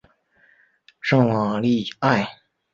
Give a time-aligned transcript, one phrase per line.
[0.99, 2.27] 圣瓦利埃。